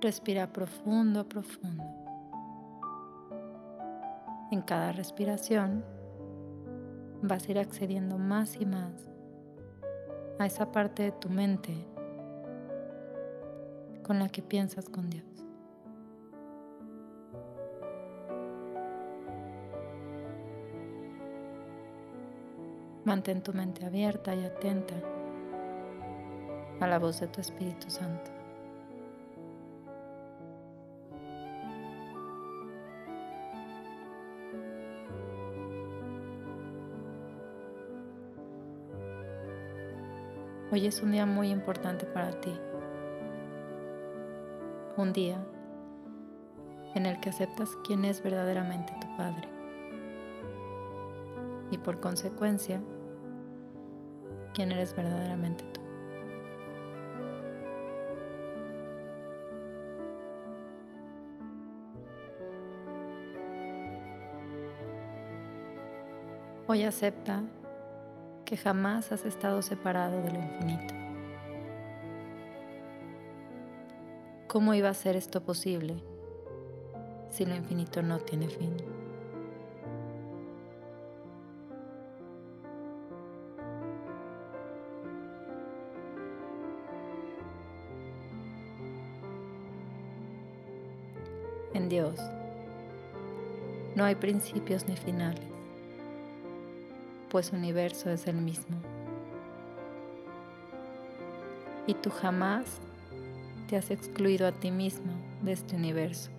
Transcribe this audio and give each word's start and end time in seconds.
Respira 0.00 0.50
profundo, 0.50 1.28
profundo. 1.28 1.84
En 4.50 4.62
cada 4.62 4.92
respiración 4.92 5.84
vas 7.20 7.46
a 7.46 7.50
ir 7.50 7.58
accediendo 7.58 8.16
más 8.16 8.58
y 8.58 8.64
más 8.64 9.06
a 10.38 10.46
esa 10.46 10.72
parte 10.72 11.02
de 11.02 11.12
tu 11.12 11.28
mente 11.28 11.74
con 14.02 14.18
la 14.18 14.30
que 14.30 14.40
piensas 14.40 14.88
con 14.88 15.10
Dios. 15.10 15.26
Mantén 23.04 23.42
tu 23.42 23.52
mente 23.52 23.84
abierta 23.84 24.34
y 24.34 24.46
atenta 24.46 24.94
a 26.80 26.86
la 26.86 26.98
voz 26.98 27.20
de 27.20 27.26
tu 27.26 27.42
Espíritu 27.42 27.90
Santo. 27.90 28.39
Hoy 40.72 40.86
es 40.86 41.02
un 41.02 41.10
día 41.10 41.26
muy 41.26 41.50
importante 41.50 42.06
para 42.06 42.30
ti. 42.40 42.56
Un 44.96 45.12
día 45.12 45.44
en 46.94 47.06
el 47.06 47.18
que 47.18 47.30
aceptas 47.30 47.70
quién 47.84 48.04
es 48.04 48.22
verdaderamente 48.22 48.92
tu 49.00 49.16
Padre. 49.16 49.48
Y 51.72 51.78
por 51.78 51.98
consecuencia, 51.98 52.80
quién 54.54 54.70
eres 54.70 54.94
verdaderamente 54.94 55.64
tú. 55.72 55.80
Hoy 66.68 66.84
acepta 66.84 67.42
que 68.50 68.56
jamás 68.56 69.12
has 69.12 69.24
estado 69.24 69.62
separado 69.62 70.20
de 70.22 70.32
lo 70.32 70.40
infinito. 70.40 70.92
¿Cómo 74.48 74.74
iba 74.74 74.88
a 74.88 74.94
ser 74.94 75.14
esto 75.14 75.40
posible 75.40 76.02
si 77.30 77.46
lo 77.46 77.54
infinito 77.54 78.02
no 78.02 78.18
tiene 78.18 78.48
fin? 78.48 78.76
En 91.72 91.88
Dios 91.88 92.18
no 93.94 94.04
hay 94.04 94.16
principios 94.16 94.88
ni 94.88 94.96
finales 94.96 95.59
pues 97.30 97.52
universo 97.52 98.10
es 98.10 98.26
el 98.26 98.36
mismo. 98.36 98.76
Y 101.86 101.94
tú 101.94 102.10
jamás 102.10 102.80
te 103.68 103.76
has 103.76 103.90
excluido 103.90 104.46
a 104.46 104.52
ti 104.52 104.70
mismo 104.70 105.12
de 105.42 105.52
este 105.52 105.76
universo. 105.76 106.30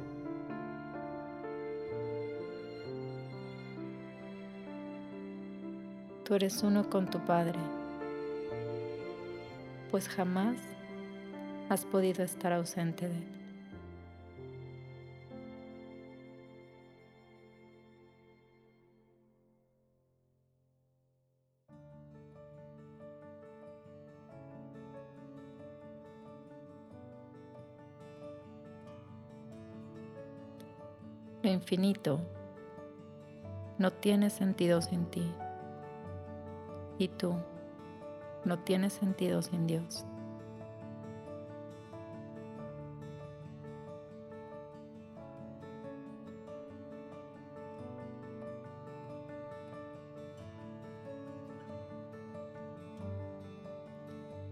Tú 6.25 6.35
eres 6.35 6.62
uno 6.62 6.90
con 6.90 7.09
tu 7.09 7.19
Padre, 7.19 7.59
pues 9.90 10.08
jamás 10.08 10.58
has 11.69 11.85
podido 11.85 12.23
estar 12.23 12.53
ausente 12.53 13.08
de 13.08 13.16
él. 13.16 13.41
Infinito 31.51 32.19
no 33.78 33.91
tiene 33.91 34.29
sentido 34.29 34.81
sin 34.81 35.06
ti. 35.06 35.31
Y 36.97 37.07
tú 37.07 37.35
no 38.45 38.59
tienes 38.59 38.94
sentido 38.94 39.41
sin 39.41 39.67
Dios. 39.67 40.06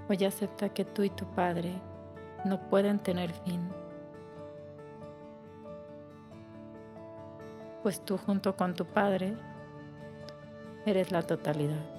Hoy 0.10 0.26
acepta 0.26 0.70
que 0.70 0.86
tú 0.86 1.04
y 1.04 1.12
tu 1.12 1.24
Padre 1.36 1.72
no 2.44 2.60
pueden 2.70 2.98
tener 2.98 3.32
fin. 3.32 3.62
Pues 7.84 8.04
tú 8.04 8.18
junto 8.18 8.56
con 8.56 8.74
tu 8.74 8.86
Padre 8.86 9.36
eres 10.86 11.12
la 11.12 11.22
totalidad. 11.22 11.99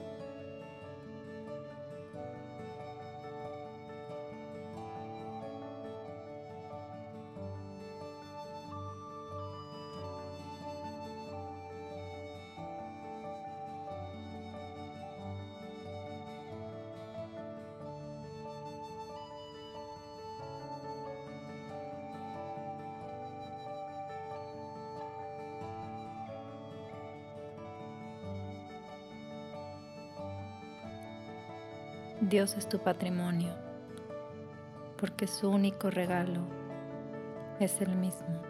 Dios 32.20 32.54
es 32.58 32.68
tu 32.68 32.78
patrimonio, 32.78 33.54
porque 34.98 35.26
su 35.26 35.48
único 35.48 35.88
regalo 35.90 36.42
es 37.58 37.80
el 37.80 37.96
mismo. 37.96 38.42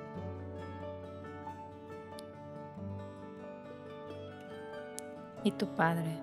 Y 5.45 5.53
tu 5.53 5.69
Padre, 5.69 6.19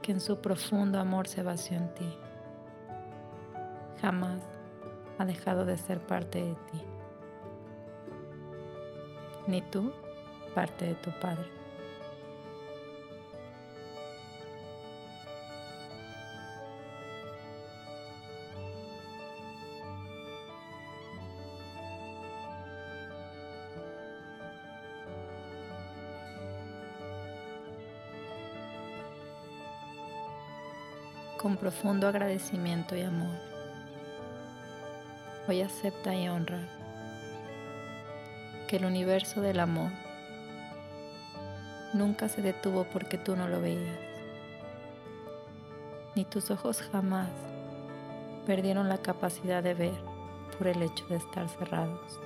que 0.00 0.12
en 0.12 0.20
su 0.20 0.40
profundo 0.40 1.00
amor 1.00 1.26
se 1.26 1.42
vació 1.42 1.76
en 1.76 1.92
ti, 1.94 2.16
jamás 4.00 4.40
ha 5.18 5.24
dejado 5.24 5.64
de 5.64 5.76
ser 5.78 5.98
parte 5.98 6.44
de 6.44 6.54
ti, 6.54 6.82
ni 9.48 9.62
tú 9.62 9.92
parte 10.54 10.86
de 10.86 10.94
tu 10.94 11.10
Padre. 11.18 11.57
Con 31.38 31.56
profundo 31.56 32.08
agradecimiento 32.08 32.96
y 32.96 33.02
amor. 33.02 33.34
Hoy 35.46 35.62
acepta 35.62 36.12
y 36.14 36.28
honra 36.28 36.58
que 38.66 38.76
el 38.76 38.84
universo 38.84 39.40
del 39.40 39.60
amor 39.60 39.92
nunca 41.94 42.28
se 42.28 42.42
detuvo 42.42 42.84
porque 42.92 43.18
tú 43.18 43.36
no 43.36 43.48
lo 43.48 43.60
veías, 43.60 43.98
ni 46.16 46.24
tus 46.24 46.50
ojos 46.50 46.82
jamás 46.82 47.30
perdieron 48.44 48.88
la 48.88 48.98
capacidad 48.98 49.62
de 49.62 49.74
ver 49.74 49.94
por 50.58 50.66
el 50.66 50.82
hecho 50.82 51.06
de 51.06 51.16
estar 51.16 51.48
cerrados. 51.48 52.20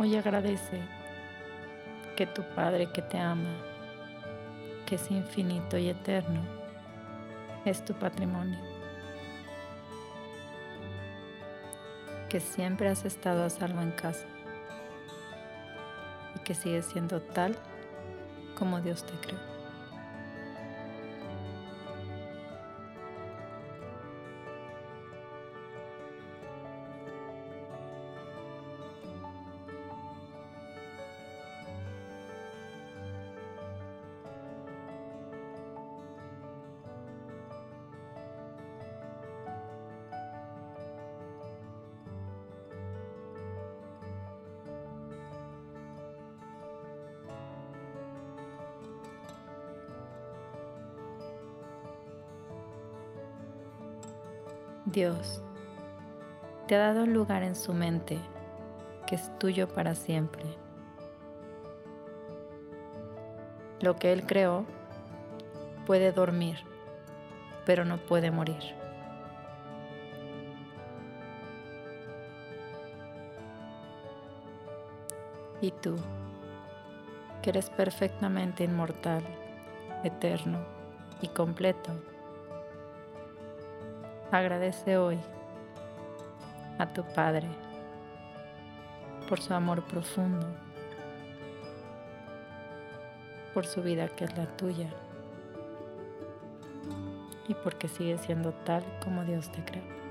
Hoy 0.00 0.14
agradece 0.14 0.80
que 2.16 2.24
tu 2.24 2.44
Padre 2.54 2.88
que 2.92 3.02
te 3.02 3.18
ama, 3.18 3.56
que 4.86 4.94
es 4.94 5.10
infinito 5.10 5.76
y 5.76 5.88
eterno, 5.88 6.40
es 7.64 7.84
tu 7.84 7.94
patrimonio. 7.94 8.60
Que 12.28 12.38
siempre 12.38 12.88
has 12.88 13.04
estado 13.04 13.42
a 13.42 13.50
salvo 13.50 13.80
en 13.80 13.90
casa 13.90 14.28
y 16.36 16.38
que 16.44 16.54
sigues 16.54 16.86
siendo 16.86 17.20
tal 17.20 17.56
como 18.56 18.80
Dios 18.80 19.04
te 19.04 19.14
creó. 19.14 19.57
Dios 54.92 55.42
te 56.66 56.74
ha 56.74 56.78
dado 56.78 57.02
un 57.02 57.12
lugar 57.12 57.42
en 57.42 57.54
su 57.54 57.74
mente 57.74 58.18
que 59.06 59.16
es 59.16 59.38
tuyo 59.38 59.68
para 59.68 59.94
siempre. 59.94 60.44
Lo 63.82 63.96
que 63.96 64.14
Él 64.14 64.24
creó 64.24 64.64
puede 65.86 66.10
dormir, 66.10 66.56
pero 67.66 67.84
no 67.84 67.98
puede 67.98 68.30
morir. 68.30 68.62
Y 75.60 75.70
tú, 75.70 75.96
que 77.42 77.50
eres 77.50 77.68
perfectamente 77.68 78.64
inmortal, 78.64 79.22
eterno 80.02 80.64
y 81.20 81.28
completo, 81.28 81.92
Agradece 84.30 84.98
hoy 84.98 85.18
a 86.78 86.86
tu 86.92 87.02
Padre 87.02 87.48
por 89.26 89.40
su 89.40 89.54
amor 89.54 89.82
profundo, 89.84 90.46
por 93.54 93.64
su 93.64 93.82
vida 93.82 94.08
que 94.08 94.24
es 94.24 94.36
la 94.36 94.46
tuya 94.58 94.90
y 97.48 97.54
porque 97.54 97.88
sigue 97.88 98.18
siendo 98.18 98.52
tal 98.52 98.84
como 99.02 99.24
Dios 99.24 99.50
te 99.50 99.64
creó. 99.64 100.07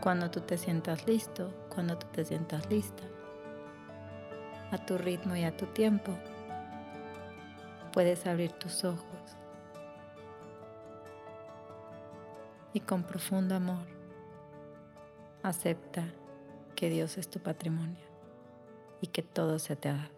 Cuando 0.00 0.30
tú 0.30 0.40
te 0.40 0.58
sientas 0.58 1.06
listo, 1.06 1.52
cuando 1.68 1.96
tú 1.98 2.06
te 2.12 2.24
sientas 2.24 2.68
lista, 2.70 3.02
a 4.70 4.78
tu 4.78 4.98
ritmo 4.98 5.36
y 5.36 5.44
a 5.44 5.56
tu 5.56 5.66
tiempo, 5.66 6.12
puedes 7.92 8.26
abrir 8.26 8.52
tus 8.52 8.84
ojos 8.84 9.36
y 12.72 12.80
con 12.80 13.04
profundo 13.04 13.54
amor 13.54 13.86
acepta 15.42 16.04
que 16.74 16.90
Dios 16.90 17.16
es 17.18 17.30
tu 17.30 17.38
patrimonio 17.38 18.04
y 19.00 19.06
que 19.06 19.22
todo 19.22 19.58
se 19.58 19.76
te 19.76 19.88
ha 19.88 19.94
dado. 19.94 20.13